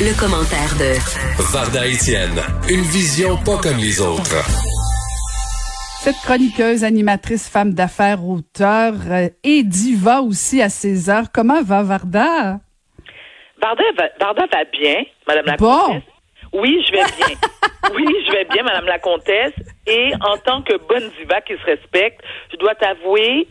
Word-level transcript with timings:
Le, 0.00 0.18
commentaire 0.18 0.72
de 0.80 0.96
Varda 1.52 1.84
Etienne, 1.86 2.40
une 2.70 2.80
vision 2.88 3.36
pas 3.36 3.60
comme 3.60 3.76
les 3.76 4.00
autres. 4.00 4.40
Cette 6.00 6.16
chroniqueuse, 6.24 6.84
animatrice, 6.84 7.50
femme 7.50 7.74
d'affaires, 7.74 8.24
auteur 8.24 8.94
euh, 9.10 9.28
et 9.44 9.62
diva 9.62 10.22
aussi 10.22 10.62
à 10.62 10.70
César. 10.70 11.24
Comment 11.34 11.62
va 11.62 11.82
Varda? 11.82 12.60
Varda 13.60 13.84
va, 13.98 14.08
Varda 14.18 14.46
va 14.50 14.64
bien, 14.72 15.04
Madame 15.28 15.44
la 15.44 15.56
Bon. 15.56 15.78
Comtesse. 15.86 16.02
Oui, 16.54 16.82
je 16.86 16.92
vais 16.92 17.04
bien. 17.18 17.36
oui, 17.94 18.06
je 18.26 18.32
vais 18.32 18.46
bien, 18.46 18.62
Madame 18.62 18.86
la 18.86 18.98
Comtesse. 18.98 19.52
Et 19.86 20.12
en 20.22 20.38
tant 20.38 20.62
que 20.62 20.78
bonne 20.88 21.10
diva 21.18 21.42
qui 21.42 21.52
se 21.58 21.64
respecte, 21.66 22.22
je 22.50 22.56
dois 22.56 22.74
t'avouer 22.74 23.46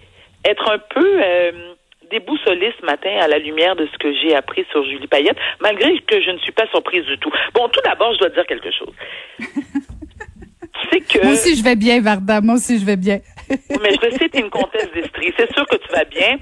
être 0.46 0.72
un 0.72 0.80
peu 0.80 1.22
euh, 1.22 1.76
déboussolée 2.10 2.74
ce 2.80 2.86
matin 2.86 3.12
à 3.22 3.28
la 3.28 3.38
lumière 3.38 3.76
de 3.76 3.88
ce 3.92 3.98
que 3.98 4.14
j'ai 4.14 4.36
appris 4.36 4.66
sur 4.72 4.84
Julie 4.84 5.08
Payette, 5.08 5.38
malgré 5.60 5.98
que 6.00 6.22
je 6.22 6.32
ne 6.32 6.38
suis 6.40 6.52
pas 6.52 6.68
surprise 6.68 7.06
du 7.06 7.18
tout. 7.18 7.32
Bon, 7.54 7.68
tout 7.70 7.82
d'abord, 7.84 8.14
je 8.14 8.20
dois 8.20 8.30
dire 8.30 8.46
quelque 8.46 8.72
chose. 8.72 8.94
tu 9.40 10.90
sais 10.92 11.02
que... 11.02 11.24
Moi 11.24 11.34
aussi, 11.34 11.56
je 11.56 11.64
vais 11.64 11.76
bien, 11.76 12.02
Varda. 12.02 12.42
Moi 12.42 12.56
aussi, 12.56 12.80
je 12.80 12.86
vais 12.86 12.98
bien. 12.98 13.20
Mais 13.50 13.94
je 14.02 14.10
sais, 14.18 14.30
t'es 14.30 14.40
une 14.40 14.50
comtesse 14.50 14.92
d'Estrie. 14.94 15.34
C'est 15.38 15.52
sûr 15.54 15.66
que 15.66 15.76
tu 15.76 15.88
vas 15.92 16.06
bien. 16.06 16.38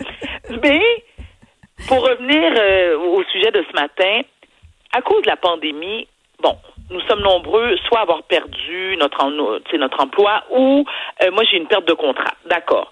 Mais, 0.63 0.81
pour 1.87 2.01
revenir 2.01 2.53
euh, 2.57 2.97
au 2.97 3.23
sujet 3.25 3.51
de 3.51 3.63
ce 3.69 3.73
matin, 3.73 4.21
à 4.93 5.01
cause 5.01 5.21
de 5.21 5.27
la 5.27 5.37
pandémie, 5.37 6.07
bon, 6.41 6.57
nous 6.89 7.01
sommes 7.01 7.21
nombreux 7.21 7.75
soit 7.87 7.99
à 7.99 8.01
avoir 8.03 8.23
perdu 8.23 8.95
notre, 8.97 9.61
sais, 9.69 9.77
notre 9.77 10.01
emploi 10.01 10.43
ou 10.51 10.85
euh, 11.23 11.31
moi 11.31 11.43
j'ai 11.49 11.57
une 11.57 11.67
perte 11.67 11.87
de 11.87 11.93
contrat. 11.93 12.33
D'accord. 12.45 12.89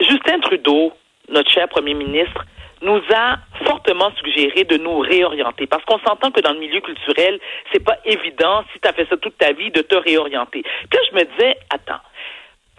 Justin 0.00 0.40
Trudeau, 0.40 0.92
notre 1.30 1.50
cher 1.50 1.68
premier 1.68 1.94
ministre, 1.94 2.44
nous 2.82 3.00
a 3.14 3.36
fortement 3.66 4.10
suggéré 4.16 4.64
de 4.64 4.76
nous 4.78 4.98
réorienter 5.00 5.66
parce 5.66 5.84
qu'on 5.84 5.98
s'entend 5.98 6.30
que 6.30 6.40
dans 6.40 6.52
le 6.54 6.60
milieu 6.60 6.80
culturel, 6.80 7.38
c'est 7.72 7.84
pas 7.84 7.98
évident 8.06 8.64
si 8.72 8.80
tu 8.80 8.88
as 8.88 8.92
fait 8.94 9.06
ça 9.08 9.16
toute 9.18 9.36
ta 9.36 9.52
vie 9.52 9.70
de 9.70 9.82
te 9.82 9.96
réorienter. 9.96 10.62
Puis 10.62 10.98
là, 10.98 11.00
je 11.10 11.14
me 11.16 11.24
disais, 11.24 11.56
attends, 11.68 12.00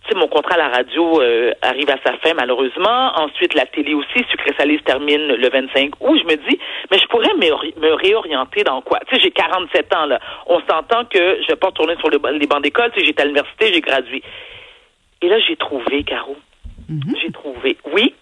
tu 0.03 0.09
sais, 0.09 0.15
mon 0.17 0.27
contrat 0.27 0.55
à 0.55 0.57
la 0.57 0.69
radio 0.69 1.21
euh, 1.21 1.51
arrive 1.61 1.91
à 1.91 1.97
sa 2.03 2.17
fin, 2.17 2.33
malheureusement. 2.33 3.11
Ensuite, 3.19 3.53
la 3.53 3.67
télé 3.67 3.93
aussi, 3.93 4.25
Sucré 4.31 4.51
Salé 4.57 4.79
se 4.79 4.83
termine 4.83 5.27
le 5.35 5.49
25 5.49 5.91
août. 5.99 6.19
Je 6.19 6.25
me 6.25 6.35
dis, 6.49 6.59
mais 6.89 6.97
je 6.97 7.05
pourrais 7.05 7.35
me, 7.35 7.53
ré- 7.53 7.73
me 7.77 7.93
réorienter 7.93 8.63
dans 8.63 8.81
quoi? 8.81 8.99
Tu 9.07 9.13
sais, 9.15 9.21
j'ai 9.21 9.29
47 9.29 9.93
ans, 9.95 10.07
là. 10.07 10.19
On 10.47 10.59
s'entend 10.61 11.05
que 11.05 11.37
je 11.43 11.47
vais 11.47 11.55
pas 11.55 11.67
retourner 11.67 11.95
sur 11.97 12.09
le 12.09 12.17
les 12.39 12.47
bancs 12.47 12.63
d'école. 12.63 12.89
Tu 12.93 13.01
sais, 13.01 13.05
j'étais 13.05 13.21
à 13.21 13.25
l'université, 13.25 13.71
j'ai 13.71 13.81
gradué. 13.81 14.23
Et 15.21 15.29
là, 15.29 15.37
j'ai 15.47 15.55
trouvé, 15.57 16.03
Caro. 16.03 16.35
J'ai 17.21 17.31
trouvé. 17.31 17.77
Oui, 17.93 18.15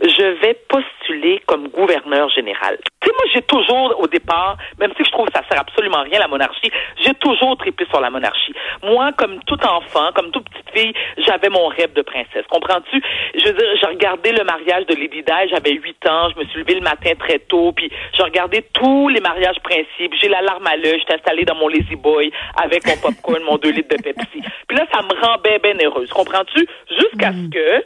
je 0.00 0.40
vais 0.40 0.54
postuler 0.68 1.40
comme 1.46 1.68
gouverneur 1.68 2.28
général. 2.30 2.78
Tu 3.00 3.08
sais, 3.08 3.14
moi, 3.14 3.24
j'ai 3.32 3.42
toujours, 3.42 3.98
au 3.98 4.06
départ, 4.06 4.56
même 4.78 4.92
si 4.96 5.04
je 5.04 5.10
trouve 5.10 5.26
que 5.26 5.32
ça 5.32 5.42
sert 5.48 5.60
absolument 5.60 5.98
à 5.98 6.02
rien, 6.02 6.18
la 6.18 6.28
monarchie, 6.28 6.70
j'ai 7.02 7.14
toujours 7.14 7.56
trippé 7.56 7.86
sur 7.86 8.00
la 8.00 8.10
monarchie. 8.10 8.52
Moi, 8.82 9.12
comme 9.12 9.40
tout 9.44 9.58
enfant, 9.64 10.10
comme 10.14 10.30
toute 10.30 10.48
petite 10.50 10.70
fille, 10.74 10.92
j'avais 11.18 11.48
mon 11.48 11.66
rêve 11.68 11.92
de 11.94 12.02
princesse. 12.02 12.44
Comprends-tu? 12.50 13.02
Je 13.34 13.44
veux 13.46 13.54
dire, 13.54 13.68
j'ai 13.80 13.86
regardé 13.86 14.32
le 14.32 14.44
mariage 14.44 14.86
de 14.86 14.94
Lady 14.94 15.22
Di, 15.22 15.48
j'avais 15.50 15.72
8 15.72 16.08
ans, 16.08 16.28
je 16.34 16.40
me 16.40 16.44
suis 16.46 16.60
levée 16.60 16.74
le 16.74 16.82
matin 16.82 17.12
très 17.18 17.38
tôt, 17.38 17.72
puis 17.72 17.90
j'ai 18.12 18.22
regardé 18.22 18.62
tous 18.74 19.08
les 19.08 19.20
mariages 19.20 19.60
principes. 19.60 20.14
J'ai 20.20 20.28
la 20.28 20.42
larme 20.42 20.66
à 20.66 20.76
l'œil, 20.76 20.98
j'étais 20.98 21.14
installée 21.14 21.44
dans 21.44 21.54
mon 21.54 21.68
Lazy 21.68 21.96
Boy 21.96 22.30
avec 22.62 22.86
mon 22.86 22.96
popcorn, 22.96 23.42
mon 23.44 23.56
2 23.56 23.70
litres 23.70 23.96
de 23.96 24.02
Pepsi. 24.02 24.42
Puis 24.68 24.76
là, 24.76 24.84
ça 24.92 25.00
me 25.02 25.20
rend 25.24 25.38
bien, 25.42 25.58
bien 25.62 25.74
heureuse. 25.82 26.10
Comprends-tu? 26.10 26.66
Jusqu'à 26.90 27.32
ce 27.32 27.48
que, 27.50 27.84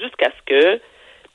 jusqu'à 0.00 0.30
ce 0.30 0.42
que, 0.46 0.80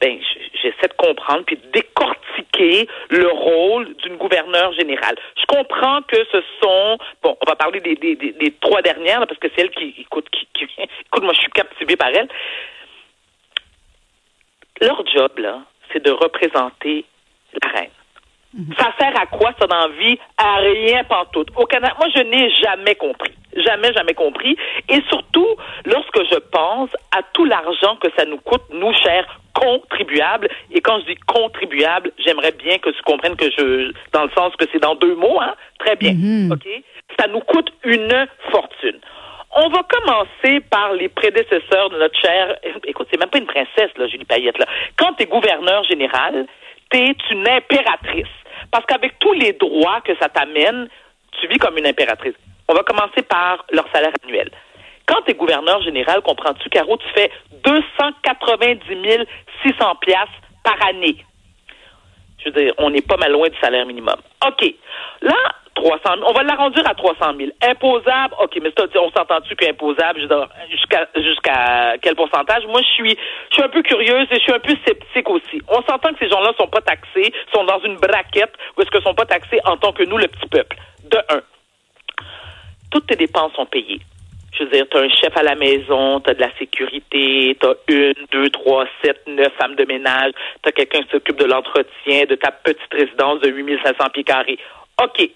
ben, 0.01 0.17
j'essaie 0.61 0.87
de 0.87 0.93
comprendre 0.97 1.43
puis 1.45 1.57
de 1.57 1.71
décortiquer 1.71 2.87
le 3.09 3.27
rôle 3.27 3.93
d'une 3.97 4.15
gouverneure 4.15 4.71
générale. 4.73 5.15
Je 5.37 5.45
comprends 5.45 6.01
que 6.03 6.17
ce 6.31 6.41
sont, 6.61 6.97
bon, 7.21 7.37
on 7.41 7.49
va 7.49 7.55
parler 7.55 7.81
des, 7.81 7.95
des, 7.95 8.15
des, 8.15 8.31
des 8.31 8.51
trois 8.61 8.81
dernières, 8.81 9.19
là, 9.19 9.27
parce 9.27 9.39
que 9.39 9.47
c'est 9.55 9.61
elle 9.61 9.71
qui, 9.71 9.95
écoute, 9.99 10.29
qui, 10.31 10.47
qui, 10.53 10.63
écoute, 10.81 11.23
moi, 11.23 11.33
je 11.33 11.39
suis 11.39 11.51
captivée 11.51 11.97
par 11.97 12.09
elle. 12.09 12.29
Leur 14.81 15.05
job, 15.07 15.37
là, 15.37 15.61
c'est 15.91 16.03
de 16.03 16.11
représenter 16.11 17.03
la 17.61 17.69
reine. 17.69 17.89
Ça 18.79 18.91
sert 18.99 19.13
à 19.15 19.27
quoi 19.27 19.51
ça 19.59 19.67
dans 19.67 19.89
vie? 19.89 20.17
À 20.37 20.55
rien 20.55 21.03
pantoute. 21.03 21.49
Au 21.55 21.65
Canada, 21.65 21.93
moi 21.99 22.07
je 22.15 22.23
n'ai 22.23 22.49
jamais 22.49 22.95
compris. 22.95 23.33
Jamais, 23.55 23.93
jamais 23.93 24.15
compris. 24.15 24.57
Et 24.87 25.01
surtout, 25.07 25.55
lorsque 25.85 26.23
je 26.31 26.39
pense 26.51 26.89
à 27.15 27.21
tout 27.33 27.45
l'argent 27.45 27.95
que 27.97 28.07
ça 28.17 28.25
nous 28.25 28.39
coûte, 28.39 28.63
nous, 28.71 28.91
chers 28.93 29.39
contribuables, 29.69 30.49
et 30.71 30.81
quand 30.81 30.99
je 31.01 31.05
dis 31.13 31.19
contribuables, 31.27 32.11
j'aimerais 32.23 32.51
bien 32.51 32.77
que 32.77 32.89
tu 32.89 33.01
comprennes 33.03 33.35
que 33.35 33.49
je, 33.51 33.91
dans 34.13 34.23
le 34.23 34.31
sens 34.31 34.55
que 34.55 34.65
c'est 34.71 34.79
dans 34.79 34.95
deux 34.95 35.15
mots, 35.15 35.39
hein? 35.41 35.55
Très 35.79 35.95
bien. 35.95 36.13
OK? 36.51 36.67
Ça 37.19 37.27
nous 37.27 37.41
coûte 37.41 37.71
une 37.83 38.27
fortune. 38.51 38.99
On 39.55 39.67
va 39.69 39.81
commencer 39.83 40.59
par 40.69 40.93
les 40.93 41.09
prédécesseurs 41.09 41.89
de 41.89 41.97
notre 41.97 42.19
chère. 42.19 42.55
Écoute, 42.85 43.07
c'est 43.11 43.19
même 43.19 43.29
pas 43.29 43.39
une 43.39 43.47
princesse, 43.47 43.91
là, 43.97 44.07
Julie 44.07 44.25
Payette, 44.25 44.59
là. 44.59 44.65
Quand 44.95 45.13
tu 45.13 45.23
es 45.23 45.25
gouverneur 45.25 45.83
général, 45.85 46.45
tu 46.91 46.97
es 46.97 47.15
une 47.31 47.47
impératrice. 47.47 48.35
Parce 48.71 48.85
qu'avec 48.85 49.17
tous 49.19 49.33
les 49.33 49.53
droits 49.53 50.01
que 50.01 50.15
ça 50.21 50.29
t'amène, 50.29 50.87
tu 51.39 51.47
vis 51.47 51.57
comme 51.57 51.77
une 51.77 51.87
impératrice. 51.87 52.35
On 52.67 52.73
va 52.73 52.83
commencer 52.83 53.23
par 53.27 53.65
leur 53.71 53.87
salaire 53.91 54.13
annuel. 54.23 54.49
Quand 55.09 55.21
tu 55.25 55.31
es 55.31 55.33
gouverneur 55.33 55.81
général, 55.81 56.21
comprends-tu, 56.21 56.69
Caro, 56.69 56.95
tu 56.97 57.07
fais 57.15 57.31
290 57.63 59.25
600 59.65 59.95
piastres 59.95 60.31
par 60.63 60.77
année. 60.87 61.17
Je 62.37 62.49
veux 62.49 62.61
dire, 62.61 62.73
on 62.77 62.91
n'est 62.91 63.01
pas 63.01 63.17
mal 63.17 63.31
loin 63.31 63.49
du 63.49 63.57
salaire 63.59 63.87
minimum. 63.87 64.15
OK. 64.47 64.73
Là, 65.21 65.33
300 65.73 65.99
000, 66.15 66.27
on 66.29 66.33
va 66.33 66.43
l'arrondir 66.43 66.87
à 66.87 66.93
300 66.93 67.33
000. 67.37 67.49
Imposable, 67.67 68.35
OK, 68.39 68.59
mais 68.61 68.71
c'est- 68.77 68.97
on 68.99 69.09
s'entend-tu 69.11 69.55
qu'imposable, 69.55 70.21
jusqu'à 70.69 71.95
quel 72.01 72.15
pourcentage? 72.15 72.65
Moi, 72.67 72.81
je 72.81 72.87
suis 72.93 73.17
je 73.49 73.53
suis 73.55 73.63
un 73.63 73.69
peu 73.69 73.81
curieuse 73.81 74.27
et 74.31 74.35
je 74.35 74.41
suis 74.41 74.53
un 74.53 74.59
peu 74.59 74.75
sceptique 74.85 75.29
aussi. 75.29 75.59
On 75.69 75.81
s'entend 75.89 76.13
que 76.13 76.19
ces 76.19 76.29
gens-là 76.29 76.51
sont 76.57 76.67
pas 76.67 76.81
taxés, 76.81 77.33
sont 77.53 77.63
dans 77.63 77.79
une 77.79 77.95
braquette 77.95 78.53
où 78.77 78.81
est-ce 78.81 78.91
que 78.91 79.01
sont 79.01 79.15
pas 79.15 79.25
taxés 79.25 79.59
en 79.65 79.75
tant 79.77 79.91
que 79.91 80.03
nous, 80.03 80.17
le 80.17 80.27
petit 80.27 80.47
peuple. 80.47 80.77
De 81.05 81.17
un. 81.29 81.41
Toutes 82.91 83.07
tes 83.07 83.15
dépenses 83.15 83.53
sont 83.53 83.65
payées. 83.65 83.99
Je 84.59 84.65
veux 84.65 84.71
dire, 84.71 84.85
tu 84.91 84.97
as 84.97 85.01
un 85.01 85.09
chef 85.09 85.37
à 85.37 85.43
la 85.43 85.55
maison, 85.55 86.19
tu 86.19 86.31
as 86.31 86.33
de 86.33 86.41
la 86.41 86.51
sécurité, 86.57 87.57
tu 87.59 87.65
as 87.65 87.75
une, 87.87 88.25
deux, 88.29 88.49
trois, 88.49 88.85
sept, 89.01 89.25
neuf 89.25 89.53
femmes 89.57 89.75
de 89.75 89.85
ménage, 89.85 90.33
tu 90.61 90.67
as 90.69 90.71
quelqu'un 90.73 91.01
qui 91.03 91.09
s'occupe 91.11 91.37
de 91.37 91.45
l'entretien 91.45 92.25
de 92.25 92.35
ta 92.35 92.51
petite 92.51 92.91
résidence 92.91 93.39
de 93.39 93.49
8500 93.49 94.09
pieds 94.13 94.25
carrés. 94.25 94.59
OK. 95.01 95.29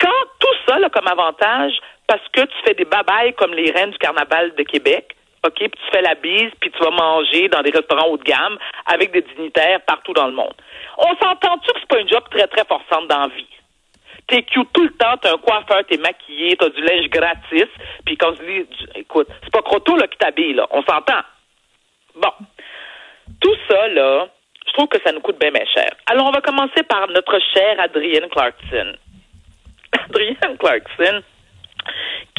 Quand 0.00 0.24
tout 0.40 0.56
ça, 0.66 0.80
là, 0.80 0.90
comme 0.90 1.06
avantage, 1.06 1.74
parce 2.08 2.26
que 2.32 2.40
tu 2.40 2.56
fais 2.66 2.74
des 2.74 2.84
babayes 2.84 3.34
comme 3.34 3.54
les 3.54 3.70
reines 3.70 3.92
du 3.92 3.98
carnaval 3.98 4.52
de 4.56 4.62
Québec, 4.64 5.14
OK, 5.46 5.54
puis 5.54 5.70
tu 5.70 5.90
fais 5.92 6.02
la 6.02 6.16
bise, 6.16 6.50
puis 6.60 6.70
tu 6.70 6.78
vas 6.82 6.90
manger 6.90 7.48
dans 7.48 7.62
des 7.62 7.70
restaurants 7.70 8.08
haut 8.08 8.18
de 8.18 8.24
gamme 8.24 8.58
avec 8.86 9.12
des 9.12 9.22
dignitaires 9.22 9.80
partout 9.82 10.12
dans 10.12 10.26
le 10.26 10.34
monde. 10.34 10.54
On 10.98 11.14
s'entend-tu 11.16 11.72
que 11.72 11.78
c'est 11.80 11.88
pas 11.88 12.00
une 12.00 12.08
job 12.08 12.24
très, 12.30 12.48
très 12.48 12.64
forçante 12.64 13.06
dans 13.08 13.20
la 13.20 13.28
vie? 13.28 13.46
T'es 14.30 14.42
cute 14.44 14.72
tout 14.72 14.84
le 14.84 14.92
temps, 14.92 15.16
t'as 15.20 15.34
un 15.34 15.38
coiffeur, 15.38 15.82
t'es 15.88 15.96
maquillé, 15.96 16.56
t'as 16.56 16.68
du 16.68 16.80
linge 16.82 17.08
gratis, 17.08 17.68
puis 18.06 18.16
quand 18.16 18.32
je 18.36 18.42
dis, 18.44 18.68
écoute, 18.94 19.26
c'est 19.42 19.52
pas 19.52 19.60
Croteau, 19.60 19.96
là, 19.96 20.06
qui 20.06 20.16
t'habille, 20.18 20.54
là, 20.54 20.68
on 20.70 20.82
s'entend. 20.84 21.20
Bon. 22.14 22.30
Tout 23.40 23.56
ça, 23.68 23.88
là, 23.88 24.28
je 24.68 24.72
trouve 24.74 24.86
que 24.86 25.02
ça 25.04 25.10
nous 25.10 25.20
coûte 25.20 25.40
bien, 25.40 25.50
bien 25.50 25.64
cher. 25.74 25.90
Alors, 26.06 26.28
on 26.28 26.30
va 26.30 26.40
commencer 26.40 26.84
par 26.84 27.08
notre 27.08 27.40
chère 27.52 27.80
Adrienne 27.80 28.28
Clarkson. 28.30 28.94
Adrienne 30.08 30.56
Clarkson, 30.58 31.22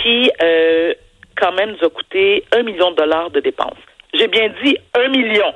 qui, 0.02 0.32
euh, 0.42 0.94
quand 1.36 1.52
même, 1.52 1.72
nous 1.72 1.86
a 1.86 1.90
coûté 1.90 2.46
un 2.54 2.64
million 2.64 2.92
de 2.92 2.96
dollars 2.96 3.32
de 3.32 3.42
dépenses. 3.42 3.84
J'ai 4.14 4.30
bien 4.30 4.48
dit 4.64 4.78
un 4.94 5.10
million. 5.10 5.54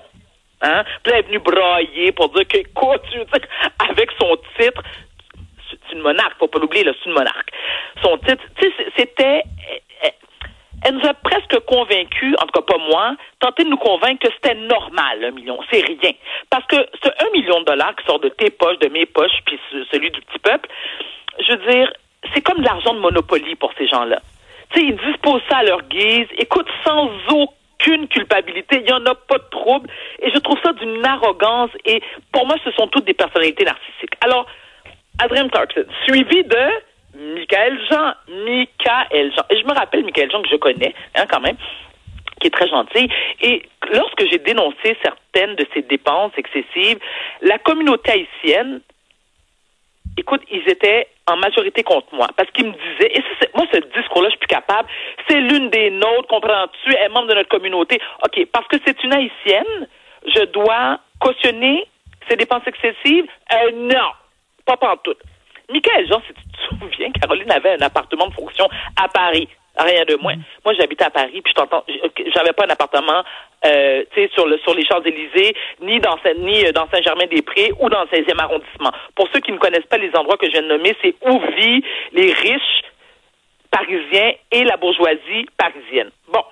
Hein? 0.61 0.83
Puis 1.01 1.13
là, 1.13 1.19
elle 1.19 1.25
est 1.25 1.27
venue 1.27 1.39
brailler 1.39 2.11
pour 2.11 2.27
dire 2.29 2.45
que, 2.45 2.57
écoute, 2.57 3.01
tu 3.09 3.19
veux 3.19 3.25
dire, 3.25 3.47
avec 3.89 4.09
son 4.19 4.37
titre, 4.59 4.81
c'est 5.89 5.95
une 5.95 6.01
monarque, 6.01 6.37
faut 6.39 6.47
pas 6.47 6.59
l'oublier, 6.59 6.83
c'est 6.85 7.05
une 7.09 7.13
monarque. 7.15 7.49
Son 8.03 8.17
titre, 8.19 8.43
tu 8.59 8.65
sais, 8.67 8.73
c'était, 8.97 9.43
elle- 10.01 10.11
elle 10.83 10.95
nous 10.95 11.05
a 11.07 11.13
presque 11.13 11.57
convaincus, 11.65 12.35
en 12.41 12.45
tout 12.45 12.61
cas 12.61 12.73
pas 12.73 12.77
moi, 12.77 13.15
tenter 13.39 13.63
de 13.63 13.69
nous 13.69 13.77
convaincre 13.77 14.27
que 14.27 14.33
c'était 14.35 14.55
normal, 14.55 15.23
un 15.23 15.31
million. 15.31 15.59
C'est 15.71 15.81
rien. 15.85 16.11
Parce 16.49 16.65
que 16.67 16.75
ce 17.03 17.09
un 17.25 17.31
million 17.31 17.59
de 17.61 17.65
dollars 17.65 17.95
qui 17.95 18.05
sort 18.05 18.19
de 18.19 18.29
tes 18.29 18.49
poches, 18.51 18.77
de 18.79 18.89
mes 18.89 19.05
poches, 19.05 19.39
puis 19.45 19.59
celui 19.91 20.11
du 20.11 20.21
petit 20.21 20.39
peuple, 20.39 20.69
je 21.39 21.53
veux 21.55 21.71
dire, 21.71 21.91
c'est 22.33 22.41
comme 22.41 22.59
de 22.59 22.65
l'argent 22.65 22.93
de 22.93 22.99
Monopoly 22.99 23.55
pour 23.55 23.71
ces 23.77 23.87
gens-là. 23.87 24.19
Tu 24.71 24.79
sais, 24.79 24.85
ils 24.87 24.95
disposent 24.97 25.41
ça 25.49 25.57
à 25.57 25.63
leur 25.63 25.81
guise, 25.83 26.27
écoute, 26.37 26.67
sans 26.85 27.09
aucune 27.29 28.07
culpabilité, 28.07 28.77
il 28.77 28.83
n'y 28.83 28.91
en 28.91 29.05
a 29.05 29.15
pas 29.15 29.37
de 29.37 29.49
trouble, 29.51 29.89
et 30.21 30.31
je 30.31 30.37
trouve 30.39 30.57
ça 30.63 30.73
d'une 30.73 31.05
arrogance, 31.05 31.69
et 31.85 32.01
pour 32.31 32.45
moi, 32.47 32.55
ce 32.63 32.71
sont 32.71 32.87
toutes 32.87 33.05
des 33.05 33.13
personnalités 33.13 33.63
narcissiques. 33.63 34.15
Alors, 34.21 34.45
Adrien 35.19 35.47
Clarkson, 35.49 35.85
suivi 36.05 36.43
de 36.43 37.35
Michael 37.35 37.79
Jean. 37.89 38.13
Michael 38.27 39.31
Jean. 39.33 39.43
Et 39.49 39.57
je 39.57 39.65
me 39.65 39.73
rappelle 39.73 40.03
Michael 40.03 40.31
Jean 40.31 40.41
que 40.41 40.49
je 40.49 40.57
connais, 40.57 40.93
hein, 41.15 41.25
quand 41.29 41.39
même, 41.39 41.57
qui 42.39 42.47
est 42.47 42.51
très 42.51 42.67
gentil. 42.67 43.09
Et 43.41 43.63
lorsque 43.93 44.29
j'ai 44.29 44.39
dénoncé 44.39 44.97
certaines 45.03 45.55
de 45.55 45.65
ces 45.73 45.83
dépenses 45.83 46.33
excessives, 46.37 46.99
la 47.41 47.57
communauté 47.59 48.11
haïtienne, 48.11 48.81
écoute, 50.17 50.41
ils 50.51 50.67
étaient 50.69 51.07
en 51.27 51.37
majorité 51.37 51.83
contre 51.83 52.13
moi. 52.13 52.27
Parce 52.35 52.49
qu'ils 52.51 52.67
me 52.67 52.73
disaient, 52.73 53.17
et 53.17 53.23
moi, 53.55 53.65
ce 53.73 53.79
discours-là, 53.99 54.29
je 54.29 54.31
suis 54.31 54.39
plus 54.39 54.47
capable, 54.47 54.89
c'est 55.27 55.39
l'une 55.39 55.69
des 55.69 55.89
nôtres, 55.89 56.27
comprends-tu, 56.27 56.93
elle 56.93 57.05
est 57.05 57.09
membre 57.09 57.29
de 57.29 57.35
notre 57.35 57.49
communauté. 57.49 57.99
OK, 58.23 58.45
parce 58.51 58.67
que 58.67 58.77
c'est 58.85 59.01
une 59.03 59.13
haïtienne, 59.13 59.87
je 60.27 60.43
dois 60.45 60.99
cautionner 61.19 61.87
ces 62.29 62.35
dépenses 62.35 62.63
excessives? 62.67 63.27
Euh, 63.53 63.71
non, 63.73 64.11
pas 64.65 64.77
pantoute. 64.77 65.19
Michael 65.69 66.07
Jean, 66.07 66.21
si 66.27 66.33
tu 66.33 66.43
te 66.43 66.85
souviens, 66.85 67.11
Caroline 67.11 67.51
avait 67.51 67.73
un 67.73 67.81
appartement 67.81 68.27
de 68.27 68.33
fonction 68.33 68.67
à 69.01 69.07
Paris. 69.07 69.47
Rien 69.77 70.05
de 70.05 70.15
moins. 70.15 70.35
Moi, 70.63 70.73
j'habitais 70.73 71.03
à 71.03 71.09
Paris, 71.09 71.41
puis 71.41 71.51
je 71.51 71.61
t'entends, 71.61 71.83
j'avais 72.33 72.53
pas 72.53 72.65
un 72.65 72.69
appartement, 72.69 73.23
euh, 73.65 74.03
tu 74.13 74.21
sais, 74.21 74.29
sur 74.33 74.47
le 74.47 74.57
sur 74.59 74.73
les 74.73 74.85
Champs 74.85 75.01
Élysées, 75.01 75.53
ni 75.81 75.99
dans 75.99 76.17
ni 76.37 76.65
euh, 76.65 76.71
dans 76.71 76.87
Saint-Germain-des-Prés 76.89 77.73
ou 77.79 77.89
dans 77.89 78.03
le 78.03 78.07
16e 78.07 78.39
arrondissement. 78.39 78.91
Pour 79.15 79.27
ceux 79.33 79.41
qui 79.41 79.51
ne 79.51 79.57
connaissent 79.57 79.87
pas 79.87 79.97
les 79.97 80.15
endroits 80.15 80.37
que 80.37 80.45
je 80.45 80.51
viens 80.51 80.61
de 80.61 80.67
nommer, 80.67 80.95
c'est 81.01 81.15
où 81.27 81.39
vivent 81.57 81.83
les 82.13 82.31
riches 82.31 82.83
parisiens 83.69 84.31
et 84.51 84.63
la 84.63 84.77
bourgeoisie 84.77 85.45
parisienne. 85.57 86.11
Bon, 86.31 86.43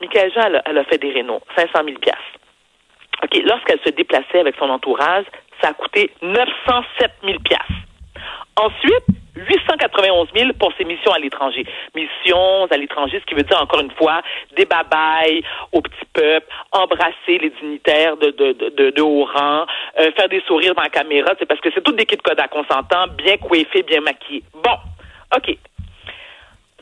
Michael 0.00 0.32
Jean, 0.32 0.60
elle 0.64 0.78
a, 0.78 0.84
fait 0.84 0.98
des 0.98 1.10
rénaux, 1.10 1.40
500 1.56 1.84
000 1.84 1.98
piastres. 1.98 2.22
OK, 3.22 3.42
lorsqu'elle 3.44 3.80
se 3.84 3.90
déplaçait 3.90 4.40
avec 4.40 4.56
son 4.56 4.70
entourage, 4.70 5.26
ça 5.62 5.68
a 5.68 5.72
coûté 5.74 6.10
907 6.22 7.12
000 7.24 7.38
piastres. 7.40 7.72
Ensuite, 8.56 9.04
891 9.36 10.28
000 10.36 10.52
pour 10.58 10.72
ses 10.76 10.84
missions 10.84 11.12
à 11.12 11.18
l'étranger. 11.18 11.64
Missions 11.94 12.66
à 12.70 12.76
l'étranger, 12.76 13.20
ce 13.20 13.26
qui 13.26 13.34
veut 13.34 13.42
dire 13.42 13.60
encore 13.60 13.80
une 13.80 13.90
fois 13.92 14.22
des 14.56 14.64
babayes 14.64 15.42
au 15.72 15.80
petit 15.80 16.04
peuple, 16.12 16.46
embrasser 16.72 17.38
les 17.38 17.50
dignitaires 17.50 18.16
de, 18.16 19.00
haut 19.00 19.24
rang, 19.24 19.66
euh, 19.98 20.10
faire 20.12 20.28
des 20.28 20.42
sourires 20.46 20.74
dans 20.74 20.82
la 20.82 20.88
caméra, 20.88 21.32
c'est 21.38 21.46
parce 21.46 21.60
que 21.60 21.70
c'est 21.74 21.82
toutes 21.82 21.96
des 21.96 22.06
kits 22.06 22.16
de 22.16 22.22
code 22.22 22.40
à 22.40 22.48
consentant, 22.48 23.06
bien 23.16 23.36
coiffés, 23.36 23.82
bien 23.82 24.00
maquillés. 24.00 24.42
Bon, 24.62 24.76
OK. 25.36 25.56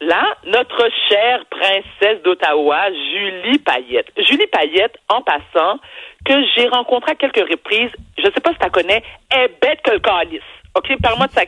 Là, 0.01 0.37
notre 0.45 0.89
chère 1.09 1.45
princesse 1.47 2.23
d'Ottawa, 2.23 2.89
Julie 2.93 3.59
Payette. 3.59 4.13
Julie 4.17 4.47
Payette, 4.47 4.97
en 5.09 5.23
passant, 5.23 5.81
que 6.25 6.35
j'ai 6.55 6.69
rencontré 6.69 7.13
à 7.13 7.15
quelques 7.17 7.49
reprises, 7.49 7.91
je 8.17 8.27
ne 8.27 8.31
sais 8.31 8.41
pas 8.41 8.53
si 8.53 8.59
tu 8.59 8.65
la 8.65 8.71
connais, 8.71 9.03
est 9.35 9.49
bête 9.61 9.83
que 9.83 9.91
le 9.91 9.99
calice. 9.99 10.41
OK, 10.77 11.01
par 11.03 11.17
moi 11.17 11.27
de 11.27 11.33
ça. 11.33 11.43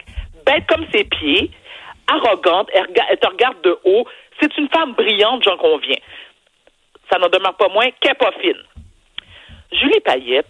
Bête 0.44 0.66
comme 0.66 0.84
ses 0.92 1.04
pieds, 1.04 1.50
arrogante, 2.08 2.68
elle, 2.74 2.88
te 3.18 3.28
regarde 3.28 3.60
de 3.62 3.78
haut. 3.84 4.06
C'est 4.40 4.56
une 4.58 4.68
femme 4.68 4.94
brillante, 4.94 5.44
j'en 5.44 5.56
conviens. 5.56 5.98
Ça 7.12 7.18
n'en 7.18 7.28
demeure 7.28 7.56
pas 7.56 7.68
moins 7.68 7.88
qu'elle 8.00 8.16
pas 8.16 8.32
fine. 8.40 8.58
Julie 9.72 10.00
Payette 10.00 10.48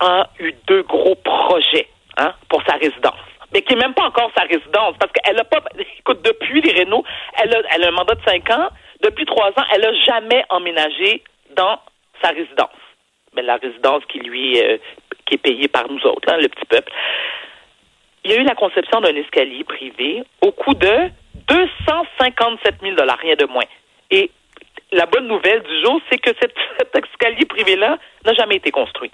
a 0.00 0.28
eu 0.38 0.52
deux 0.66 0.82
gros 0.82 1.14
projets 1.14 1.88
hein, 2.18 2.34
pour 2.48 2.62
sa 2.64 2.74
résidence 2.74 3.29
mais 3.52 3.62
qui 3.62 3.74
n'est 3.74 3.80
même 3.80 3.94
pas 3.94 4.04
encore 4.04 4.30
sa 4.36 4.44
résidence, 4.44 4.96
parce 4.98 5.12
qu'elle 5.12 5.36
n'a 5.36 5.44
pas, 5.44 5.62
écoute, 5.98 6.22
depuis 6.22 6.60
les 6.60 6.84
Renault, 6.84 7.04
elle 7.42 7.54
a, 7.54 7.60
elle 7.74 7.84
a 7.84 7.88
un 7.88 7.92
mandat 7.92 8.14
de 8.14 8.24
cinq 8.24 8.50
ans, 8.50 8.68
depuis 9.02 9.26
trois 9.26 9.48
ans, 9.48 9.64
elle 9.74 9.82
n'a 9.82 9.94
jamais 9.94 10.44
emménagé 10.50 11.22
dans 11.56 11.78
sa 12.22 12.30
résidence. 12.30 12.68
Mais 13.34 13.42
la 13.42 13.56
résidence 13.56 14.04
qui 14.06 14.18
lui, 14.18 14.60
euh, 14.60 14.78
qui 15.26 15.34
est 15.34 15.38
payée 15.38 15.68
par 15.68 15.90
nous 15.90 16.04
autres, 16.06 16.32
hein, 16.32 16.36
le 16.38 16.48
petit 16.48 16.66
peuple 16.66 16.92
il 18.24 18.30
y 18.30 18.34
a 18.34 18.36
eu 18.38 18.44
la 18.44 18.54
conception 18.54 19.00
d'un 19.00 19.14
escalier 19.14 19.64
privé 19.64 20.22
au 20.42 20.52
coût 20.52 20.74
de 20.74 21.10
257 21.48 22.76
000 22.82 22.96
rien 23.20 23.34
de 23.34 23.46
moins. 23.46 23.64
Et 24.10 24.30
la 24.92 25.06
bonne 25.06 25.26
nouvelle 25.26 25.62
du 25.62 25.80
jour, 25.82 26.00
c'est 26.10 26.18
que 26.18 26.30
cet, 26.40 26.54
escalier 26.94 27.46
privé-là 27.46 27.98
n'a 28.24 28.34
jamais 28.34 28.56
été 28.56 28.70
construit. 28.70 29.10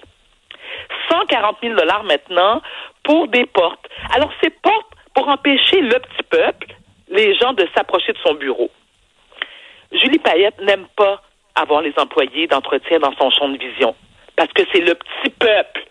140 1.09 1.57
000 1.61 1.75
maintenant 2.03 2.61
pour 3.03 3.27
des 3.27 3.45
portes. 3.45 3.87
Alors, 4.13 4.31
ces 4.43 4.49
portes 4.49 4.91
pour 5.13 5.27
empêcher 5.29 5.81
le 5.81 5.99
petit 5.99 6.23
peuple, 6.29 6.67
les 7.09 7.35
gens, 7.35 7.53
de 7.53 7.67
s'approcher 7.75 8.13
de 8.13 8.17
son 8.19 8.35
bureau. 8.35 8.69
Julie 9.91 10.19
Payette 10.19 10.59
n'aime 10.61 10.85
pas 10.95 11.21
avoir 11.55 11.81
les 11.81 11.93
employés 11.97 12.47
d'entretien 12.47 12.99
dans 12.99 13.13
son 13.13 13.29
champ 13.31 13.49
de 13.49 13.57
vision 13.57 13.95
parce 14.35 14.51
que 14.53 14.63
c'est 14.71 14.81
le 14.81 14.93
petit 14.93 15.29
peuple 15.39 15.87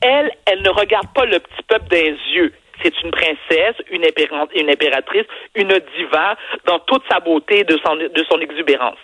elle, 0.00 0.30
elle 0.46 0.62
ne 0.62 0.70
regarde 0.70 1.08
pas 1.14 1.24
le 1.24 1.38
petit 1.40 1.62
peuple 1.66 1.88
des 1.88 2.16
yeux. 2.32 2.52
C'est 2.82 3.02
une 3.02 3.10
princesse, 3.10 3.74
une, 3.90 4.04
une 4.54 4.70
impératrice, 4.70 5.26
une 5.56 5.80
diva 5.96 6.36
dans 6.66 6.78
toute 6.80 7.02
sa 7.10 7.18
beauté 7.18 7.64
de 7.64 7.74
de 8.08 8.24
son 8.30 8.38
exubérance. 8.38 8.98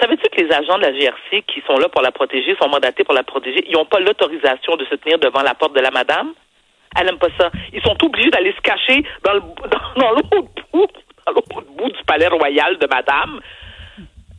Savais-tu 0.00 0.28
que 0.28 0.42
les 0.42 0.52
agents 0.52 0.76
de 0.76 0.82
la 0.82 0.92
GRC 0.92 1.42
qui 1.46 1.62
sont 1.66 1.76
là 1.78 1.88
pour 1.88 2.02
la 2.02 2.12
protéger, 2.12 2.54
sont 2.60 2.68
mandatés 2.68 3.04
pour 3.04 3.14
la 3.14 3.22
protéger, 3.22 3.64
ils 3.66 3.72
n'ont 3.72 3.86
pas 3.86 4.00
l'autorisation 4.00 4.76
de 4.76 4.84
se 4.84 4.94
tenir 4.96 5.18
devant 5.18 5.42
la 5.42 5.54
porte 5.54 5.74
de 5.74 5.80
la 5.80 5.90
madame? 5.90 6.34
Elle 6.98 7.06
n'aime 7.06 7.18
pas 7.18 7.28
ça. 7.38 7.50
Ils 7.72 7.82
sont 7.82 7.96
obligés 8.04 8.30
d'aller 8.30 8.52
se 8.52 8.60
cacher 8.60 9.04
dans 9.24 9.34
l'autre 9.96 10.48
bout, 10.72 10.88
dans 11.26 11.62
bout 11.76 11.90
du 11.90 12.04
palais 12.04 12.28
royal 12.28 12.78
de 12.78 12.86
madame. 12.86 13.40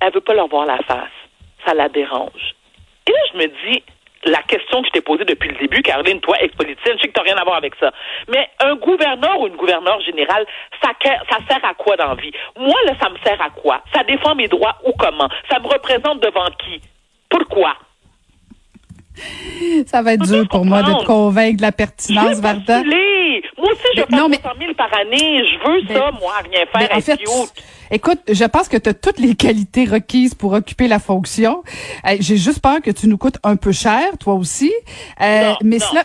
Elle 0.01 0.13
veut 0.13 0.21
pas 0.21 0.33
leur 0.33 0.47
voir 0.47 0.65
la 0.65 0.77
face. 0.77 1.09
Ça 1.65 1.73
la 1.73 1.89
dérange. 1.89 2.55
Et 3.07 3.11
là, 3.11 3.19
je 3.33 3.37
me 3.37 3.47
dis, 3.47 3.83
la 4.25 4.41
question 4.43 4.81
que 4.81 4.87
je 4.87 4.91
t'ai 4.93 5.01
posée 5.01 5.25
depuis 5.25 5.49
le 5.49 5.55
début, 5.55 5.81
Caroline, 5.81 6.19
toi, 6.19 6.37
ex-politicienne, 6.41 6.97
je 6.97 7.01
sais 7.01 7.07
que 7.07 7.13
tu 7.13 7.19
n'as 7.19 7.33
rien 7.33 7.37
à 7.37 7.43
voir 7.43 7.57
avec 7.57 7.75
ça. 7.79 7.91
Mais 8.27 8.49
un 8.59 8.75
gouverneur 8.75 9.39
ou 9.39 9.47
une 9.47 9.55
gouverneure 9.55 10.01
générale, 10.01 10.45
ça, 10.81 10.91
ça 11.03 11.37
sert 11.49 11.63
à 11.63 11.73
quoi 11.73 11.95
dans 11.95 12.09
la 12.09 12.15
vie? 12.15 12.31
Moi, 12.57 12.75
là, 12.85 12.93
ça 13.01 13.09
me 13.09 13.17
sert 13.19 13.41
à 13.41 13.49
quoi? 13.49 13.81
Ça 13.93 14.03
défend 14.03 14.35
mes 14.35 14.47
droits 14.47 14.77
ou 14.85 14.91
comment? 14.97 15.29
Ça 15.49 15.59
me 15.59 15.67
représente 15.67 16.21
devant 16.21 16.47
qui? 16.59 16.81
Pourquoi? 17.29 17.75
Ça 19.87 20.01
va 20.01 20.13
être 20.13 20.23
dur 20.23 20.47
pour 20.49 20.65
moi 20.65 20.83
de 20.83 20.93
te 21.01 21.05
convaincre 21.05 21.57
de 21.57 21.61
la 21.61 21.71
pertinence, 21.71 22.39
Varda. 22.39 22.83
Moi 23.57 23.71
aussi, 23.71 23.81
je 23.95 24.01
fais 24.01 24.17
100 24.17 24.29
000 24.29 24.73
par 24.75 24.93
année. 24.99 25.43
Je 25.45 25.67
veux 25.67 25.95
ça, 25.95 26.11
moi, 26.19 26.33
rien 26.49 26.65
faire, 26.71 26.97
en 26.97 27.01
fait, 27.01 27.19
Écoute, 27.89 28.19
je 28.27 28.43
pense 28.43 28.67
que 28.67 28.77
tu 28.77 28.89
as 28.89 28.93
toutes 28.93 29.19
les 29.19 29.35
qualités 29.35 29.85
requises 29.85 30.35
pour 30.35 30.53
occuper 30.53 30.87
la 30.87 30.99
fonction. 30.99 31.63
Euh, 32.05 32.17
j'ai 32.19 32.35
juste 32.35 32.61
peur 32.61 32.81
que 32.81 32.91
tu 32.91 33.07
nous 33.07 33.17
coûtes 33.17 33.37
un 33.43 33.55
peu 33.55 33.71
cher, 33.71 34.17
toi 34.19 34.33
aussi. 34.33 34.73
Euh, 35.21 35.49
non, 35.49 35.57
mais 35.63 35.77
non, 35.77 36.01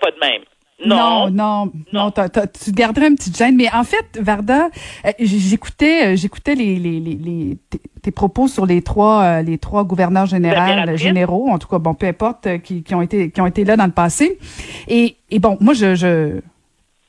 pas 0.00 0.10
de 0.10 0.18
même. 0.20 0.42
Non, 0.86 1.30
non, 1.30 1.70
non, 1.92 2.12
tu 2.12 2.72
garderais 2.72 3.08
une 3.08 3.16
petite 3.16 3.36
gêne. 3.36 3.56
Mais 3.56 3.68
en 3.72 3.84
fait, 3.84 4.18
Varda, 4.20 4.68
euh, 5.04 5.10
j'écoutais, 5.18 6.16
j'écoutais 6.16 6.54
les, 6.54 6.76
les, 6.78 7.00
les, 7.00 7.58
tes 8.02 8.10
propos 8.10 8.48
sur 8.48 8.66
les 8.66 8.82
trois, 8.82 9.42
les 9.42 9.58
trois 9.58 9.84
gouverneurs 9.84 10.26
généraux, 10.26 10.96
généraux, 10.96 11.48
en 11.50 11.58
tout 11.58 11.68
cas, 11.68 11.78
bon, 11.78 11.94
peu 11.94 12.06
importe, 12.06 12.48
qui, 12.62 12.82
qui 12.82 12.94
ont 12.94 13.02
été, 13.02 13.30
qui 13.30 13.40
ont 13.40 13.46
été 13.46 13.64
là 13.64 13.76
dans 13.76 13.86
le 13.86 13.92
passé. 13.92 14.38
Et, 14.88 15.16
et 15.30 15.38
bon, 15.38 15.58
moi, 15.60 15.74
je, 15.74 15.94
je 15.94 16.40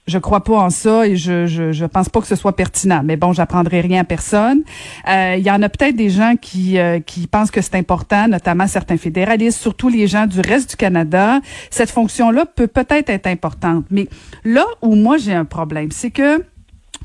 je 0.08 0.18
crois 0.18 0.44
pas 0.44 0.58
en 0.58 0.70
ça 0.70 1.08
et 1.08 1.16
je, 1.16 1.46
je, 1.46 1.86
pense 1.86 2.10
pas 2.10 2.22
que 2.22 2.28
ce 2.28 2.36
soit 2.36 2.56
pertinent. 2.56 3.02
Mais 3.04 3.18
bon, 3.18 3.34
j'apprendrai 3.34 3.82
rien 3.82 4.02
à 4.02 4.04
personne. 4.04 4.64
Euh, 5.08 5.36
il 5.38 5.44
y 5.44 5.52
en 5.52 5.62
a 5.62 5.70
peut-être 5.70 5.96
des 5.96 6.10
gens 6.10 6.36
qui 6.42 6.80
euh, 6.80 7.00
qui 7.00 7.28
pensent 7.28 7.52
que 7.52 7.62
c'est 7.62 7.76
important, 7.76 8.28
notamment 8.28 8.68
certains 8.68 8.98
fédéralistes, 8.98 9.60
surtout 9.60 9.90
les 9.90 10.08
gens 10.08 10.26
du 10.26 10.40
reste 10.42 10.72
du 10.72 10.76
Canada. 10.76 11.40
Cette 11.70 11.92
fonction-là 11.92 12.46
peut 12.46 12.68
peut-être 12.68 13.10
être 13.10 13.28
importante. 13.28 13.86
Mais 13.92 14.08
là 14.44 14.66
où 14.82 14.96
moi 14.96 15.18
j'ai 15.18 15.34
un 15.34 15.46
problème, 15.46 15.92
c'est 15.92 16.12
que 16.12 16.44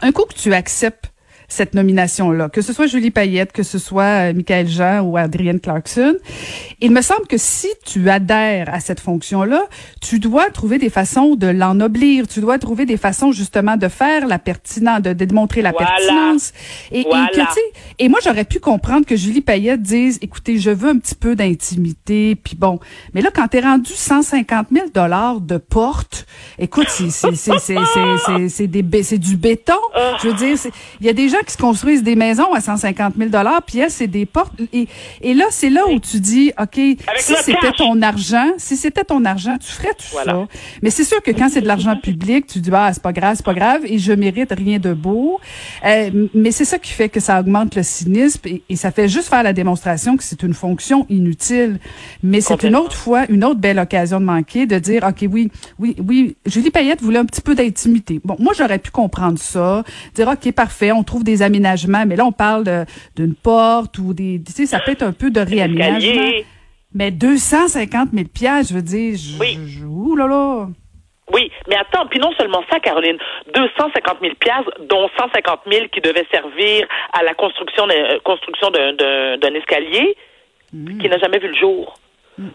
un 0.03 0.13
coup 0.13 0.25
que 0.25 0.35
tu 0.35 0.53
acceptes 0.53 1.13
cette 1.49 1.75
nomination-là, 1.75 2.49
que 2.49 2.61
ce 2.61 2.73
soit 2.73 2.87
Julie 2.87 3.11
Payette, 3.11 3.53
que 3.53 3.63
ce 3.63 3.79
soit 3.79 4.31
euh, 4.31 4.35
Michael 4.35 4.69
Jean 4.69 5.01
ou 5.01 5.17
Adrienne 5.17 5.61
Clarkson. 5.61 6.15
Il 6.81 6.91
me 6.91 7.03
semble 7.03 7.27
que 7.27 7.39
si 7.39 7.69
tu 7.85 8.11
adhères 8.11 8.73
à 8.73 8.81
cette 8.81 9.01
fonction-là, 9.01 9.65
tu 10.01 10.19
dois 10.19 10.51
trouver 10.51 10.79
des 10.79 10.91
façons 10.91 11.37
de 11.37 11.47
l'ennoblir, 11.47 12.29
tu 12.29 12.41
dois 12.41 12.59
trouver 12.59 12.87
des 12.87 12.97
façons 12.97 13.33
justement 13.33 13.77
de 13.77 13.89
faire 13.89 14.27
la 14.27 14.39
pertinence, 14.39 15.03
de, 15.03 15.13
démontrer 15.13 15.63
la 15.63 15.73
pertinence. 15.73 16.53
Et, 16.93 17.01
et, 17.01 17.05
et 17.99 18.09
moi, 18.09 18.21
j'aurais 18.23 18.45
pu 18.45 18.61
comprendre 18.61 19.07
que 19.07 19.17
Julie 19.17 19.41
Payette 19.41 19.83
dise, 19.83 20.19
écoutez, 20.23 20.59
je 20.59 20.71
veux 20.71 20.91
un 20.91 20.99
petit 20.99 21.15
peu 21.15 21.37
d'intimité, 21.37 22.37
puis 22.37 22.57
bon. 22.57 22.79
Mais 23.15 23.21
là, 23.21 23.31
quand 23.35 23.49
t'es 23.49 23.61
rendu 23.61 23.93
150 23.93 24.69
000 24.73 24.87
dollars 24.93 25.41
de 25.41 25.59
porte, 25.59 26.27
écoute, 26.59 26.87
c'est 26.89 27.11
c'est 27.11 29.19
du 29.19 29.37
béton. 29.37 29.75
Je 30.23 30.29
veux 30.29 30.35
dire, 30.35 30.57
il 31.01 31.07
y 31.07 31.09
a 31.09 31.13
des 31.13 31.29
gens 31.29 31.36
qui 31.45 31.53
se 31.53 31.59
construisent 31.59 32.03
des 32.03 32.17
maisons 32.17 32.53
à 32.53 32.61
150 32.61 33.15
000 33.17 33.31
dollars, 33.31 33.63
puis 33.63 33.79
elle, 33.79 33.91
c'est 33.91 34.07
des 34.07 34.27
portes. 34.27 34.53
Et, 34.73 34.89
et 35.23 35.35
là, 35.35 35.47
c'est 35.51 35.71
là 35.71 35.83
où 35.89 35.99
tu 36.01 36.21
dis, 36.21 36.53
ok, 36.61 36.75
si 37.19 37.35
c'était 37.43 37.73
ton 37.77 38.01
argent, 38.03 38.47
si 38.59 38.77
c'était 38.77 39.05
ton 39.05 39.25
argent, 39.25 39.57
tu 39.59 39.69
ferais 39.73 39.95
tout 39.97 40.05
Voilà. 40.13 40.33
ça. 40.33 40.47
Mais 40.83 40.91
c'est 40.91 41.05
sûr 41.05 41.23
que 41.23 41.31
quand 41.31 41.49
c'est 41.51 41.61
de 41.61 41.67
l'argent 41.69 41.97
public, 41.97 42.47
tu 42.47 42.61
dis, 42.61 42.71
ah, 42.73 42.91
c'est 42.93 43.03
pas 43.03 43.13
grave, 43.13 43.35
c'est 43.37 43.45
pas 43.45 43.55
grave, 43.55 43.83
et 43.85 43.99
je 43.99 44.13
mérite 44.13 44.53
rien 44.53 44.79
de 44.79 44.93
beau. 44.93 45.41
Euh, 45.85 46.29
mais 46.35 46.51
c'est 46.51 46.65
ça 46.65 46.79
qui 46.79 46.93
fait 46.93 47.09
que 47.09 47.21
ça 47.21 47.41
augmente 47.41 47.75
le 47.75 47.83
cynisme, 47.83 48.41
et, 48.47 48.63
et 48.69 48.77
ça 48.77 48.91
fait 48.91 49.09
juste 49.09 49.29
faire 49.29 49.43
la 49.43 49.53
démonstration 49.53 50.17
que 50.17 50.23
c'est 50.25 50.43
une 50.43 50.55
fonction 50.55 51.07
inutile. 51.09 51.79
Mais 52.23 52.41
c'est 52.41 52.63
une 52.65 52.77
autre 52.77 52.95
fois, 52.97 53.25
une 53.29 53.45
autre 53.45 53.61
belle 53.61 53.79
occasion 53.79 54.21
de 54.21 54.25
manquer, 54.25 54.67
de 54.67 54.79
dire, 54.79 55.05
OK, 55.09 55.27
oui, 55.31 55.51
oui, 55.79 55.97
oui, 56.07 56.37
Julie 56.47 56.71
Payette 56.71 57.03
voulait 57.03 57.19
un 57.19 57.25
petit 57.25 57.41
peu 57.41 57.55
d'intimité. 57.55 58.21
Bon, 58.25 58.37
moi, 58.39 58.53
j'aurais 58.57 58.79
pu 58.79 58.91
comprendre 58.91 59.39
ça, 59.39 59.85
dire, 60.15 60.29
OK, 60.29 60.53
parfait, 60.53 60.93
on 60.93 61.03
trouve 61.03 61.25
des 61.27 61.43
aménagements, 61.43 62.05
mais 62.07 62.17
là, 62.17 62.25
on 62.25 62.33
parle 62.33 62.65
d'une 63.17 63.35
porte 63.35 63.99
ou 63.99 64.15
des, 64.15 64.41
tu 64.47 64.53
sais, 64.53 64.65
ça 64.67 64.81
peut 64.81 64.93
être 64.93 65.03
un 65.03 65.13
peu 65.13 65.31
de 65.31 65.41
réaménagement. 65.41 66.31
Mais 66.95 67.11
250 67.11 68.11
000 68.15 68.27
piastres, 68.33 68.71
je 68.73 68.77
veux 68.77 68.83
dire, 68.83 69.15
je, 69.19 69.39
Oui. 69.39 69.59
je- 69.67 69.85
ouh 69.85 70.17
là 70.17 70.27
là. 70.27 70.67
Oui, 71.35 71.51
mais 71.69 71.75
attends, 71.77 72.07
puis 72.07 72.21
non 72.21 72.33
seulement 72.39 72.63
ça, 72.71 72.79
Caroline, 72.79 73.19
250 73.53 74.19
000 74.23 74.35
piastres, 74.39 74.71
dont 74.89 75.09
150 75.19 75.61
000 75.71 75.89
qui 75.93 76.01
devaient 76.01 76.27
servir 76.31 76.87
à 77.13 77.23
la 77.25 77.35
construction 77.35 77.87
d'un, 77.89 77.95
euh, 77.95 78.19
construction 78.25 78.71
d'un, 78.71 79.55
escalier 79.55 80.17
qui 80.73 81.09
n'a 81.09 81.19
jamais 81.19 81.39
vu 81.39 81.49
le 81.49 81.55
jour. 81.55 81.95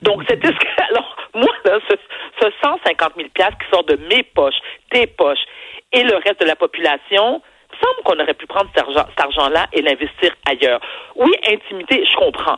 Donc, 0.01 0.23
cet 0.29 0.39
escalier, 0.43 0.87
alors, 0.89 1.15
moi, 1.35 1.53
là, 1.65 1.79
ce, 1.89 1.95
ce 2.41 2.47
150 2.63 3.11
000 3.17 3.29
piastres 3.33 3.57
qui 3.59 3.69
sort 3.71 3.83
de 3.83 3.97
mes 4.09 4.23
poches, 4.23 4.59
tes 4.89 5.05
poches, 5.05 5.43
et 5.91 6.03
le 6.03 6.15
reste 6.15 6.39
de 6.39 6.45
la 6.45 6.55
population, 6.55 7.41
semble 7.81 8.03
qu'on 8.05 8.21
aurait 8.21 8.33
pu 8.33 8.45
prendre 8.45 8.69
cet, 8.75 8.83
argent, 8.83 9.05
cet 9.09 9.25
argent-là 9.25 9.67
et 9.73 9.81
l'investir 9.81 10.31
ailleurs. 10.49 10.79
Oui, 11.15 11.31
intimité, 11.47 12.03
je 12.09 12.15
comprends. 12.15 12.57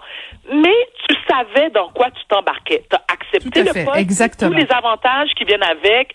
Mais 0.52 0.76
tu 1.08 1.16
savais 1.30 1.70
dans 1.70 1.90
quoi 1.90 2.10
tu 2.12 2.22
t'embarquais. 2.28 2.84
Tu 2.90 2.96
as 2.96 3.04
accepté 3.12 3.64
le 3.64 3.74
fait, 3.74 3.86
poste, 3.86 3.98
exactement. 3.98 4.52
tous 4.52 4.58
les 4.58 4.72
avantages 4.72 5.30
qui 5.38 5.46
viennent 5.46 5.64
avec, 5.64 6.14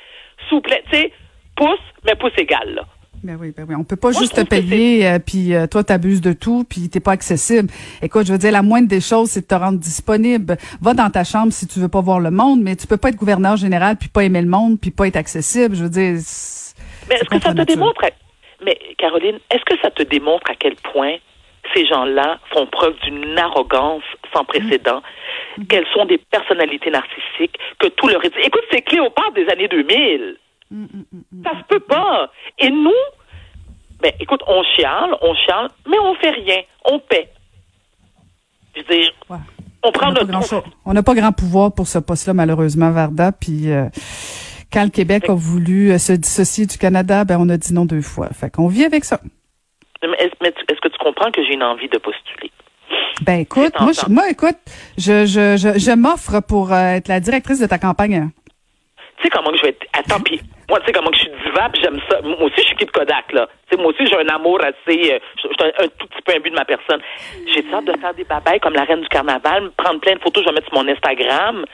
souple, 0.48 0.70
tu 0.90 0.96
sais, 0.96 1.12
pouce, 1.56 1.78
mais 2.04 2.14
pouce 2.14 2.32
égal, 2.36 2.74
là. 2.74 2.82
Ben 3.24 3.36
oui, 3.40 3.52
ben 3.56 3.66
oui. 3.68 3.74
On 3.76 3.82
peut 3.82 3.96
pas 3.96 4.12
Moi, 4.12 4.20
juste 4.20 4.36
te 4.36 4.42
payer, 4.42 5.08
euh, 5.08 5.18
puis 5.18 5.52
euh, 5.52 5.66
toi, 5.66 5.82
t'abuses 5.82 6.20
de 6.20 6.32
tout, 6.32 6.64
puis 6.68 6.88
t'es 6.88 7.00
pas 7.00 7.12
accessible. 7.12 7.68
Écoute, 8.00 8.26
je 8.26 8.32
veux 8.32 8.38
dire, 8.38 8.52
la 8.52 8.62
moindre 8.62 8.86
des 8.86 9.00
choses, 9.00 9.30
c'est 9.30 9.40
de 9.40 9.46
te 9.46 9.54
rendre 9.54 9.78
disponible. 9.78 10.56
Va 10.80 10.94
dans 10.94 11.10
ta 11.10 11.24
chambre 11.24 11.52
si 11.52 11.66
tu 11.66 11.80
veux 11.80 11.88
pas 11.88 12.00
voir 12.00 12.20
le 12.20 12.30
monde, 12.30 12.60
mais 12.62 12.76
tu 12.76 12.86
peux 12.86 12.96
pas 12.96 13.08
être 13.08 13.16
gouverneur 13.16 13.56
général, 13.56 13.96
puis 13.96 14.08
pas 14.08 14.22
aimer 14.22 14.42
le 14.42 14.48
monde, 14.48 14.78
puis 14.80 14.92
pas 14.92 15.08
être 15.08 15.16
accessible. 15.16 15.74
Je 15.74 15.84
veux 15.84 15.90
dire... 15.90 16.14
Mais 17.08 17.16
est-ce 17.16 17.24
que 17.24 17.40
ça 17.40 17.50
te 17.50 17.56
nature. 17.56 17.74
démontre, 17.74 18.04
mais 18.64 18.78
Caroline, 18.98 19.38
est-ce 19.50 19.64
que 19.64 19.80
ça 19.80 19.90
te 19.90 20.02
démontre 20.02 20.50
à 20.50 20.54
quel 20.54 20.74
point 20.76 21.16
ces 21.74 21.86
gens-là 21.86 22.38
font 22.52 22.66
preuve 22.66 22.96
d'une 23.00 23.36
arrogance 23.38 24.02
sans 24.32 24.44
précédent, 24.44 25.02
Mm-hmm. 25.58 25.66
qu'elles 25.66 25.86
sont 25.92 26.04
des 26.04 26.18
personnalités 26.18 26.90
narcissiques, 26.90 27.58
que 27.80 27.88
tout 27.88 28.06
leur 28.06 28.24
est 28.24 28.30
dit. 28.30 28.40
Écoute, 28.44 28.62
c'est 28.70 28.80
Cléopâtre 28.82 29.32
des 29.34 29.48
années 29.48 29.66
2000. 29.66 30.36
Mm, 30.70 30.84
Ça 31.44 31.50
se 31.58 31.64
peut 31.68 31.80
pas. 31.80 32.30
Et 32.58 32.70
nous, 32.70 32.92
ben, 34.00 34.12
écoute, 34.20 34.40
on 34.46 34.62
chiale, 34.62 35.16
on 35.20 35.34
chiale, 35.34 35.68
mais 35.88 35.98
on 35.98 36.14
fait 36.14 36.30
rien. 36.30 36.60
On 36.84 37.00
paie. 37.00 37.28
Je 38.76 38.82
veux 38.82 38.94
dire, 39.00 39.10
Ouais. 39.28 39.38
on 39.82 39.90
prend 39.90 40.12
notre 40.12 40.26
grand 40.26 40.62
on 40.84 40.92
n'a 40.92 41.02
pas 41.02 41.14
grand 41.14 41.32
pouvoir 41.32 41.72
pour 41.74 41.88
ce 41.88 41.98
poste-là, 41.98 42.34
malheureusement, 42.34 42.90
Varda. 42.92 43.32
Puis 43.32 43.72
euh, 43.72 43.86
quand 44.72 44.84
le 44.84 44.90
Québec 44.90 45.25
a 45.28 45.34
voulu 45.34 45.90
euh, 45.92 45.98
se 45.98 46.12
dissocier 46.12 46.66
du 46.66 46.78
Canada, 46.78 47.25
ben 47.25 47.38
on 47.40 47.48
a 47.48 47.56
dit 47.56 47.72
non 47.75 47.84
deux 47.84 48.02
fois. 48.02 48.28
Fait 48.28 48.50
qu'on 48.50 48.68
vit 48.68 48.84
avec 48.84 49.04
ça. 49.04 49.20
Mais 50.02 50.16
Est-ce 50.18 50.80
que 50.80 50.88
tu 50.88 50.98
comprends 50.98 51.30
que 51.30 51.42
j'ai 51.44 51.54
une 51.54 51.62
envie 51.62 51.88
de 51.88 51.98
postuler? 51.98 52.50
Ben 53.22 53.40
écoute, 53.40 53.72
moi, 53.80 53.90
je, 53.92 54.08
moi 54.10 54.30
écoute, 54.30 54.56
je, 54.96 55.26
je, 55.26 55.56
je, 55.56 55.78
je 55.78 55.90
m'offre 55.92 56.40
pour 56.40 56.72
euh, 56.72 56.94
être 56.96 57.08
la 57.08 57.20
directrice 57.20 57.58
de 57.58 57.66
ta 57.66 57.78
campagne. 57.78 58.30
Tu 59.18 59.25
sais 59.25 59.30
comment 59.30 59.50
que 59.50 59.56
je 59.56 59.62
vais 59.62 59.68
être. 59.70 59.84
Attends, 59.92 60.20
puis 60.20 60.40
moi, 60.70 60.78
tu 60.80 60.87
sais 60.87 60.92
comment 60.92 61.10
que 61.10 61.16
je 61.16 61.22
suis 61.22 61.30
diva, 61.44 61.68
puis 61.72 61.82
j'aime 61.82 61.98
ça. 62.08 62.20
Moi 62.22 62.40
aussi, 62.44 62.54
je 62.58 62.66
suis 62.68 62.76
Kid 62.76 62.90
Kodak, 62.92 63.32
là. 63.32 63.48
Tu 63.68 63.76
sais, 63.76 63.82
moi 63.82 63.90
aussi, 63.92 64.06
j'ai 64.06 64.14
un 64.16 64.28
amour 64.32 64.60
assez. 64.62 65.12
euh, 65.12 65.18
j'ai 65.42 65.64
un, 65.64 65.84
un 65.84 65.88
tout 65.98 66.06
petit 66.06 66.22
peu 66.25 66.32
imbu 66.37 66.50
de 66.50 66.54
ma 66.54 66.64
personne. 66.64 67.00
J'ai 67.52 67.64
hâte 67.75 67.84
de 67.87 67.98
faire 67.98 68.14
des 68.14 68.22
babayes 68.25 68.60
comme 68.60 68.75
la 68.75 68.84
reine 68.84 69.00
du 69.00 69.08
carnaval, 69.08 69.64
me 69.64 69.70
prendre 69.70 70.00
plein 70.00 70.14
de 70.14 70.20
photos, 70.20 70.44
je 70.44 70.48
vais 70.50 70.54
mettre 70.54 70.68
sur 70.72 70.80
mon 70.80 70.88
Instagram, 70.88 71.64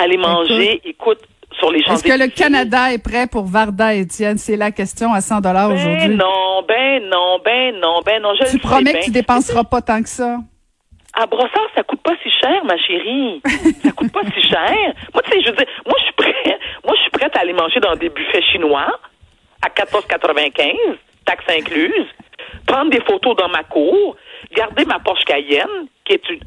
aller 0.00 0.16
manger, 0.16 0.80
écoute, 0.84 1.20
sur 1.52 1.70
les 1.70 1.82
champs 1.82 1.94
Est-ce 1.94 2.04
que 2.04 2.18
le 2.18 2.28
Canada 2.28 2.92
est 2.92 3.02
prêt 3.02 3.26
pour 3.26 3.46
Varda 3.46 3.94
Étienne? 3.94 4.38
C'est 4.38 4.56
la 4.56 4.70
question 4.70 5.12
à 5.12 5.20
100 5.20 5.40
dollars 5.40 5.68
Ben 5.68 5.74
aujourd'hui. 5.74 6.16
non, 6.16 6.62
ben 6.66 7.02
non, 7.08 7.38
ben 7.44 7.74
non, 7.80 8.00
ben 8.04 8.22
non. 8.22 8.34
Je 8.40 8.50
Tu 8.50 8.58
promets 8.58 8.94
que 8.94 9.04
tu 9.04 9.10
dépenseras 9.10 9.64
pas 9.64 9.80
tant 9.80 10.02
que 10.02 10.08
ça? 10.08 10.38
À 11.18 11.26
Brossard, 11.26 11.68
ça 11.74 11.82
coûte 11.82 12.02
pas 12.02 12.12
si 12.22 12.30
cher, 12.30 12.62
ma 12.64 12.76
chérie. 12.76 13.40
ça 13.82 13.90
coûte 13.92 14.12
pas 14.12 14.20
si 14.34 14.42
cher. 14.48 14.94
Moi, 15.14 15.22
tu 15.24 15.30
sais, 15.30 15.40
je 15.42 15.50
veux 15.50 15.56
dire, 15.56 15.66
moi, 15.86 15.94
je 15.98 16.04
suis 16.04 16.12
prête, 16.14 16.60
moi, 16.84 16.94
je 16.94 17.00
suis 17.00 17.10
prête 17.10 17.34
à 17.36 17.40
aller 17.40 17.54
manger 17.54 17.80
dans 17.80 17.96
des 17.96 18.10
buffets 18.10 18.42
chinois 18.52 18.86
à 19.62 19.68
14,95, 19.68 20.74
taxes 21.24 21.44
incluses, 21.48 22.06
prendre 22.66 22.90
des 22.90 23.00
photos 23.00 23.34
dans 23.36 23.48
ma 23.48 23.64
cour, 23.64 24.16
garder 24.54 24.84
ma 24.84 24.98
Porsche 24.98 25.24
Cayenne, 25.24 25.86
qui 26.04 26.14
est 26.14 26.28
une... 26.28 26.40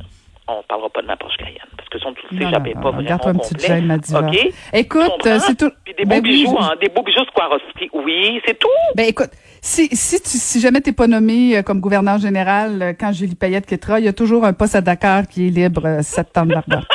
On 0.51 0.63
parlera 0.67 0.89
pas 0.89 1.01
de 1.03 1.07
ma 1.07 1.15
Porsche 1.15 1.37
Cayenne, 1.37 1.57
parce 1.77 1.87
que 1.89 1.99
son 1.99 2.11
tout 2.13 2.25
non, 2.31 2.49
j'avais 2.49 2.73
pas 2.73 2.79
vraiment 2.91 3.01
garde-toi 3.03 3.31
une 3.33 3.37
petite 3.39 3.57
complet. 3.57 3.67
gêne, 3.67 3.85
ma 3.85 3.97
diva. 3.99 4.21
OK? 4.21 4.37
Écoute, 4.73 5.27
euh, 5.27 5.39
c'est 5.39 5.55
tout- 5.57 5.71
Puis 5.85 5.93
des 5.95 6.03
beaux 6.05 6.09
Ben 6.09 6.21
oui, 6.23 6.29
bijoux, 6.31 6.57
je- 6.59 6.63
en- 6.63 6.75
des 6.81 6.89
beaux 6.89 7.03
bijoux 7.03 7.23
Swarovski. 7.35 7.89
Oui, 7.93 8.41
c'est 8.45 8.57
tout. 8.57 8.67
Ben 8.95 9.05
écoute, 9.07 9.29
si, 9.61 9.87
si, 9.95 10.19
tu, 10.21 10.29
si 10.29 10.59
jamais 10.59 10.81
t'es 10.81 10.91
pas 10.91 11.05
nommé 11.07 11.57
euh, 11.57 11.61
comme 11.61 11.79
gouverneur 11.79 12.17
général 12.17 12.81
euh, 12.81 12.93
quand 12.99 13.11
Julie 13.13 13.35
Payette 13.35 13.67
quittera, 13.67 13.99
il 13.99 14.05
y 14.05 14.07
a 14.07 14.13
toujours 14.13 14.43
un 14.45 14.53
poste 14.53 14.73
à 14.75 14.81
Dakar 14.81 15.27
qui 15.27 15.47
est 15.47 15.51
libre 15.51 15.85
euh, 15.85 16.01
septembre 16.01 16.53
Varda. 16.55 16.81
tu 16.81 16.85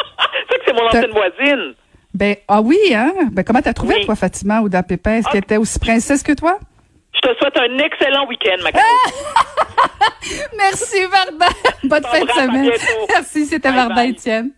sais 0.50 0.58
que 0.58 0.64
c'est 0.66 0.73
mon 0.75 0.87
ancienne 0.88 1.11
voisine. 1.12 1.75
Ben 2.12 2.37
ah 2.49 2.61
oui, 2.61 2.78
hein? 2.94 3.12
Ben 3.32 3.44
comment 3.44 3.61
t'as 3.61 3.73
trouvé 3.73 3.94
Oui. 3.99 4.04
toi, 4.06 4.16
Fatima 4.16 4.62
ou 4.62 4.68
Pépin? 4.68 5.12
Est-ce 5.16 5.26
Ah. 5.28 5.32
qu'elle 5.32 5.42
était 5.44 5.56
aussi 5.58 5.78
princesse 5.78 6.23
que 6.23 6.32
toi? 6.32 6.58
Je 7.14 7.21
te 7.21 7.38
souhaite 7.38 7.56
un 7.59 7.78
excellent 7.78 8.26
week-end, 8.26 8.62
ma. 8.62 8.71
Merci 10.56 11.04
Varda. 11.06 11.49
Bonne 11.85 12.02
fin 12.02 12.25
de 12.25 12.30
semaine. 12.30 12.71
Merci, 13.09 13.47
c'était 13.47 13.71
Varda 13.71 13.94
bye. 13.94 14.11
Étienne. 14.11 14.50